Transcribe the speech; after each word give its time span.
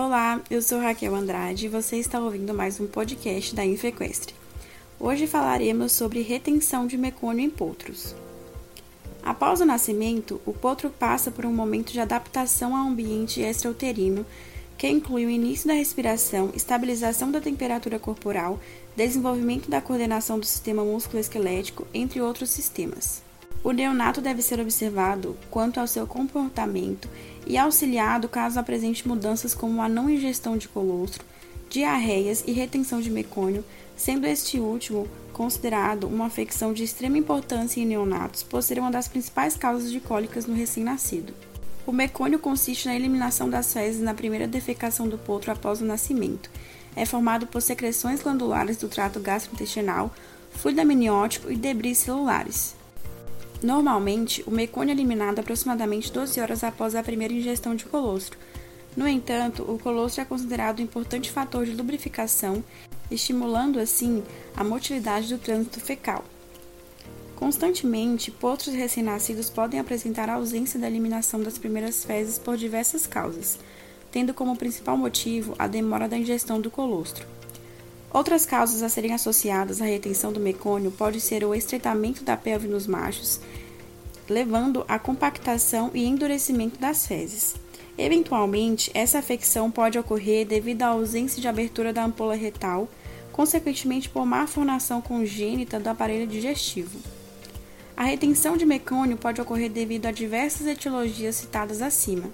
Olá, 0.00 0.40
eu 0.48 0.62
sou 0.62 0.78
Raquel 0.78 1.12
Andrade 1.12 1.66
e 1.66 1.68
você 1.68 1.96
está 1.96 2.20
ouvindo 2.20 2.54
mais 2.54 2.78
um 2.78 2.86
podcast 2.86 3.52
da 3.52 3.66
Infequestre. 3.66 4.32
Hoje 5.00 5.26
falaremos 5.26 5.90
sobre 5.90 6.22
retenção 6.22 6.86
de 6.86 6.96
mecônio 6.96 7.44
em 7.44 7.50
potros. 7.50 8.14
Após 9.24 9.60
o 9.60 9.64
nascimento, 9.64 10.40
o 10.46 10.52
potro 10.52 10.88
passa 10.88 11.32
por 11.32 11.44
um 11.44 11.52
momento 11.52 11.92
de 11.92 11.98
adaptação 11.98 12.76
ao 12.76 12.86
ambiente 12.86 13.40
extrauterino, 13.40 14.24
que 14.78 14.88
inclui 14.88 15.26
o 15.26 15.30
início 15.30 15.66
da 15.66 15.74
respiração, 15.74 16.52
estabilização 16.54 17.32
da 17.32 17.40
temperatura 17.40 17.98
corporal, 17.98 18.60
desenvolvimento 18.94 19.68
da 19.68 19.80
coordenação 19.80 20.38
do 20.38 20.46
sistema 20.46 20.84
músculo-esquelético, 20.84 21.88
entre 21.92 22.20
outros 22.20 22.50
sistemas. 22.50 23.27
O 23.62 23.72
neonato 23.72 24.20
deve 24.20 24.40
ser 24.40 24.60
observado 24.60 25.36
quanto 25.50 25.80
ao 25.80 25.86
seu 25.86 26.06
comportamento 26.06 27.08
e 27.46 27.58
auxiliado 27.58 28.28
caso 28.28 28.58
apresente 28.60 29.06
mudanças 29.06 29.52
como 29.52 29.82
a 29.82 29.88
não 29.88 30.08
ingestão 30.08 30.56
de 30.56 30.68
colostro, 30.68 31.24
diarreias 31.68 32.44
e 32.46 32.52
retenção 32.52 33.00
de 33.00 33.10
mecônio, 33.10 33.64
sendo 33.96 34.26
este 34.26 34.60
último 34.60 35.08
considerado 35.32 36.04
uma 36.04 36.26
afecção 36.26 36.72
de 36.72 36.84
extrema 36.84 37.18
importância 37.18 37.80
em 37.80 37.86
neonatos, 37.86 38.42
por 38.42 38.62
ser 38.62 38.78
uma 38.78 38.90
das 38.90 39.08
principais 39.08 39.56
causas 39.56 39.90
de 39.90 40.00
cólicas 40.00 40.46
no 40.46 40.54
recém-nascido. 40.54 41.34
O 41.86 41.92
mecônio 41.92 42.38
consiste 42.38 42.86
na 42.86 42.94
eliminação 42.94 43.50
das 43.50 43.72
fezes 43.72 44.00
na 44.00 44.14
primeira 44.14 44.46
defecação 44.46 45.08
do 45.08 45.18
potro 45.18 45.50
após 45.50 45.80
o 45.80 45.84
nascimento. 45.84 46.50
É 46.94 47.04
formado 47.04 47.46
por 47.46 47.62
secreções 47.62 48.22
glandulares 48.22 48.76
do 48.76 48.88
trato 48.88 49.18
gastrointestinal, 49.20 50.12
fluido 50.50 50.80
amniótico 50.80 51.50
e 51.50 51.56
debris 51.56 51.98
celulares. 51.98 52.77
Normalmente, 53.62 54.44
o 54.46 54.52
mecônio 54.52 54.92
é 54.92 54.94
eliminado 54.94 55.40
aproximadamente 55.40 56.12
12 56.12 56.40
horas 56.40 56.62
após 56.62 56.94
a 56.94 57.02
primeira 57.02 57.34
ingestão 57.34 57.74
de 57.74 57.84
colostro. 57.84 58.38
No 58.96 59.06
entanto, 59.06 59.62
o 59.62 59.78
colostro 59.78 60.22
é 60.22 60.24
considerado 60.24 60.78
um 60.78 60.84
importante 60.84 61.30
fator 61.30 61.64
de 61.64 61.72
lubrificação, 61.72 62.62
estimulando 63.10 63.80
assim 63.80 64.22
a 64.56 64.62
motilidade 64.62 65.28
do 65.28 65.40
trânsito 65.40 65.80
fecal. 65.80 66.24
Constantemente, 67.34 68.30
potros 68.30 68.74
recém-nascidos 68.74 69.50
podem 69.50 69.78
apresentar 69.78 70.28
a 70.28 70.34
ausência 70.34 70.78
da 70.78 70.88
eliminação 70.88 71.40
das 71.40 71.58
primeiras 71.58 72.04
fezes 72.04 72.38
por 72.38 72.56
diversas 72.56 73.06
causas, 73.06 73.58
tendo 74.10 74.34
como 74.34 74.56
principal 74.56 74.96
motivo 74.96 75.54
a 75.58 75.66
demora 75.66 76.08
da 76.08 76.18
ingestão 76.18 76.60
do 76.60 76.70
colostro. 76.70 77.26
Outras 78.10 78.46
causas 78.46 78.82
a 78.82 78.88
serem 78.88 79.12
associadas 79.12 79.82
à 79.82 79.84
retenção 79.84 80.32
do 80.32 80.40
mecônio 80.40 80.90
pode 80.90 81.20
ser 81.20 81.44
o 81.44 81.54
estreitamento 81.54 82.24
da 82.24 82.36
pelve 82.36 82.66
nos 82.66 82.86
machos, 82.86 83.38
levando 84.28 84.84
à 84.88 84.98
compactação 84.98 85.90
e 85.92 86.04
endurecimento 86.04 86.78
das 86.80 87.06
fezes. 87.06 87.54
Eventualmente, 87.98 88.90
essa 88.94 89.18
afecção 89.18 89.70
pode 89.70 89.98
ocorrer 89.98 90.46
devido 90.46 90.82
à 90.82 90.88
ausência 90.88 91.40
de 91.40 91.48
abertura 91.48 91.92
da 91.92 92.04
ampola 92.04 92.34
retal, 92.34 92.88
consequentemente 93.32 94.08
por 94.08 94.24
má 94.24 94.46
formação 94.46 95.02
congênita 95.02 95.78
do 95.78 95.88
aparelho 95.88 96.26
digestivo. 96.26 96.98
A 97.96 98.04
retenção 98.04 98.56
de 98.56 98.64
mecônio 98.64 99.16
pode 99.16 99.40
ocorrer 99.40 99.68
devido 99.68 100.06
a 100.06 100.12
diversas 100.12 100.66
etiologias 100.66 101.34
citadas 101.34 101.82
acima, 101.82 102.30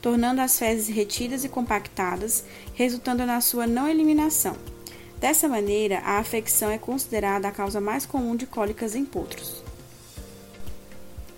tornando 0.00 0.40
as 0.40 0.58
fezes 0.58 0.88
retidas 0.88 1.44
e 1.44 1.48
compactadas, 1.48 2.44
resultando 2.74 3.26
na 3.26 3.40
sua 3.40 3.66
não 3.66 3.88
eliminação. 3.88 4.56
Dessa 5.20 5.46
maneira, 5.46 5.98
a 5.98 6.18
afecção 6.18 6.70
é 6.70 6.78
considerada 6.78 7.46
a 7.46 7.52
causa 7.52 7.78
mais 7.78 8.06
comum 8.06 8.34
de 8.34 8.46
cólicas 8.46 8.94
em 8.94 9.04
potros. 9.04 9.62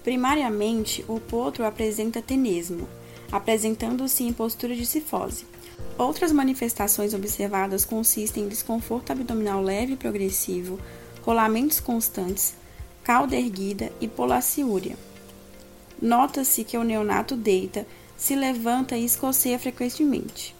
Primariamente, 0.04 1.04
o 1.08 1.18
potro 1.18 1.64
apresenta 1.64 2.22
tenesmo, 2.22 2.88
apresentando-se 3.30 4.22
em 4.22 4.32
postura 4.32 4.76
de 4.76 4.86
cifose. 4.86 5.44
Outras 5.98 6.30
manifestações 6.30 7.12
observadas 7.12 7.84
consistem 7.84 8.44
em 8.44 8.48
desconforto 8.48 9.10
abdominal 9.10 9.60
leve 9.60 9.94
e 9.94 9.96
progressivo, 9.96 10.78
rolamentos 11.22 11.80
constantes, 11.80 12.54
cauda 13.02 13.34
erguida 13.34 13.92
e 14.00 14.06
polaciúria. 14.06 14.96
Nota-se 16.00 16.62
que 16.62 16.78
o 16.78 16.84
neonato 16.84 17.34
deita, 17.34 17.84
se 18.16 18.36
levanta 18.36 18.96
e 18.96 19.04
escoceia 19.04 19.58
frequentemente. 19.58 20.54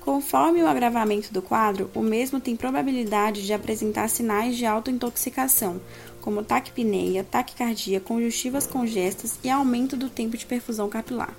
Conforme 0.00 0.62
o 0.62 0.66
agravamento 0.66 1.32
do 1.32 1.42
quadro, 1.42 1.90
o 1.94 2.00
mesmo 2.00 2.40
tem 2.40 2.56
probabilidade 2.56 3.44
de 3.44 3.52
apresentar 3.52 4.08
sinais 4.08 4.56
de 4.56 4.64
autointoxicação, 4.64 5.78
como 6.22 6.42
taquipneia, 6.42 7.22
taquicardia, 7.22 8.00
conjuntivas 8.00 8.66
congestas 8.66 9.38
e 9.44 9.50
aumento 9.50 9.96
do 9.96 10.08
tempo 10.08 10.38
de 10.38 10.46
perfusão 10.46 10.88
capilar. 10.88 11.34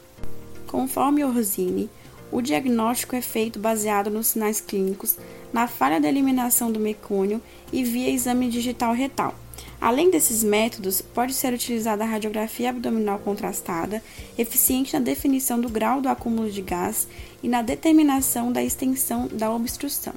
Conforme 0.68 1.26
Orsini, 1.26 1.90
o 2.32 2.40
diagnóstico 2.40 3.16
é 3.16 3.22
feito 3.22 3.60
baseado 3.60 4.10
nos 4.10 4.28
sinais 4.28 4.62
clínicos, 4.62 5.18
na 5.52 5.68
falha 5.68 6.00
da 6.00 6.08
eliminação 6.08 6.72
do 6.72 6.80
mecônio 6.80 7.42
e 7.74 7.84
via 7.84 8.10
exame 8.10 8.48
digital 8.48 8.94
retal. 8.94 9.36
Além 9.80 10.12
desses 10.12 10.44
métodos, 10.44 11.02
pode 11.02 11.34
ser 11.34 11.54
utilizada 11.54 12.04
a 12.04 12.08
radiografia 12.08 12.70
abdominal 12.70 13.20
contrastada, 13.20 14.04
eficiente 14.38 14.94
na 14.94 15.00
definição 15.00 15.60
do 15.60 15.70
grau 15.70 16.02
do 16.02 16.08
acúmulo 16.08 16.52
de 16.52 16.62
gás 16.62 17.08
e 17.42 17.48
na 17.48 17.62
determinação 17.62 18.52
da 18.52 18.64
extensão 18.64 19.28
da 19.28 19.52
obstrução. 19.52 20.14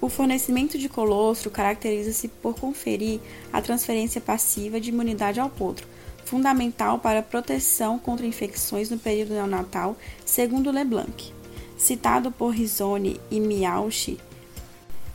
O 0.00 0.08
fornecimento 0.08 0.78
de 0.78 0.88
colostro 0.88 1.50
caracteriza-se 1.50 2.28
por 2.28 2.54
conferir 2.54 3.20
a 3.52 3.60
transferência 3.60 4.20
passiva 4.20 4.80
de 4.80 4.88
imunidade 4.88 5.40
ao 5.40 5.50
potro, 5.50 5.86
fundamental 6.24 6.98
para 6.98 7.18
a 7.18 7.24
proteção 7.24 7.98
contra 7.98 8.24
infecções 8.24 8.88
no 8.88 8.98
período 8.98 9.34
neonatal, 9.34 9.96
segundo 10.24 10.70
Leblanc. 10.70 11.32
Citado 11.76 12.30
por 12.30 12.50
Risoni 12.50 13.20
e 13.30 13.40
Miauchi, 13.40 14.18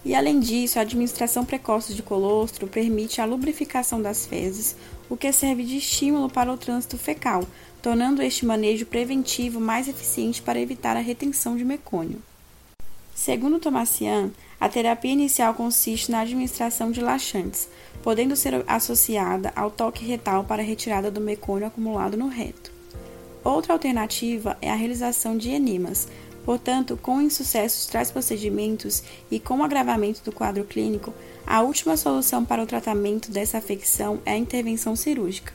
e 0.06 0.14
além 0.14 0.40
disso, 0.40 0.78
a 0.78 0.84
administração 0.84 1.44
precoce 1.44 1.96
de 1.96 2.04
colostro 2.04 2.68
permite 2.68 3.20
a 3.20 3.26
lubrificação 3.26 4.00
das 4.00 4.24
fezes, 4.24 4.76
o 5.10 5.18
que 5.18 5.32
serve 5.32 5.64
de 5.64 5.78
estímulo 5.78 6.30
para 6.30 6.54
o 6.54 6.58
trânsito 6.58 6.96
fecal, 6.96 7.44
tornando 7.82 8.22
este 8.22 8.46
manejo 8.46 8.86
preventivo 8.86 9.60
mais 9.60 9.88
eficiente 9.88 10.44
para 10.44 10.60
evitar 10.62 10.96
a 10.96 11.00
retenção 11.00 11.58
de 11.58 11.66
mecônio. 11.66 12.22
Segundo 13.16 13.60
Tomasian, 13.60 14.30
a 14.60 14.70
terapia 14.70 15.12
inicial 15.12 15.56
consiste 15.56 16.12
na 16.12 16.20
administração 16.20 16.92
de 16.92 17.02
laxantes, 17.02 17.68
podendo 18.04 18.36
ser 18.36 18.64
associada 18.68 19.52
ao 19.56 19.72
toque 19.72 20.06
retal 20.06 20.44
para 20.44 20.62
a 20.62 20.66
retirada 20.66 21.10
do 21.10 21.20
mecônio 21.20 21.66
acumulado 21.66 22.16
no 22.16 22.28
reto. 22.28 22.72
Outra 23.44 23.74
alternativa 23.74 24.58
é 24.62 24.72
a 24.72 24.76
realização 24.76 25.38
de 25.38 25.50
enemas, 25.50 26.08
Portanto, 26.46 26.96
com 27.02 27.20
insucessos 27.20 27.88
traz 27.88 28.12
procedimentos 28.12 29.02
e 29.32 29.40
com 29.40 29.58
o 29.58 29.64
agravamento 29.64 30.24
do 30.24 30.32
quadro 30.32 30.64
clínico, 30.64 31.12
a 31.46 31.62
última 31.62 31.98
solução 31.98 32.46
para 32.46 32.62
o 32.62 32.68
tratamento 32.68 33.32
dessa 33.32 33.58
afecção 33.58 34.20
é 34.24 34.34
a 34.34 34.38
intervenção 34.38 34.96
cirúrgica. 34.96 35.54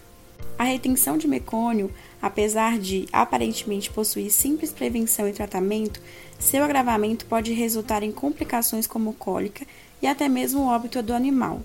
A 0.58 0.64
retenção 0.64 1.16
de 1.16 1.28
mecônio, 1.28 1.90
apesar 2.20 2.76
de 2.78 3.08
aparentemente 3.12 3.90
possuir 3.90 4.30
simples 4.30 4.72
prevenção 4.72 5.28
e 5.28 5.32
tratamento, 5.32 6.02
seu 6.38 6.62
agravamento 6.64 7.24
pode 7.24 7.52
resultar 7.52 8.02
em 8.02 8.12
complicações 8.12 8.86
como 8.86 9.14
cólica 9.14 9.64
e 10.02 10.06
até 10.06 10.28
mesmo 10.28 10.62
o 10.62 10.66
óbito 10.66 11.02
do 11.02 11.14
animal. 11.14 11.62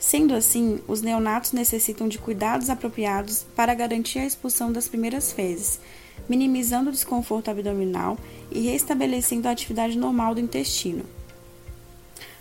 Sendo 0.00 0.34
assim, 0.34 0.80
os 0.88 1.02
neonatos 1.02 1.52
necessitam 1.52 2.08
de 2.08 2.16
cuidados 2.16 2.70
apropriados 2.70 3.44
para 3.54 3.74
garantir 3.74 4.18
a 4.18 4.24
expulsão 4.24 4.72
das 4.72 4.88
primeiras 4.88 5.30
fezes, 5.30 5.78
minimizando 6.26 6.88
o 6.88 6.92
desconforto 6.92 7.50
abdominal 7.50 8.16
e 8.50 8.60
restabelecendo 8.60 9.46
a 9.46 9.50
atividade 9.50 9.98
normal 9.98 10.34
do 10.34 10.40
intestino. 10.40 11.04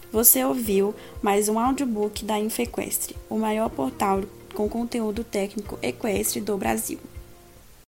Você 0.09 0.43
ouviu 0.43 0.95
mais 1.21 1.49
um 1.49 1.59
audiobook 1.59 2.23
da 2.23 2.39
Infequestre, 2.39 3.17
o 3.29 3.37
maior 3.37 3.69
portal 3.69 4.23
com 4.53 4.69
conteúdo 4.69 5.25
técnico 5.25 5.77
equestre 5.81 6.39
do 6.39 6.57
Brasil. 6.57 6.97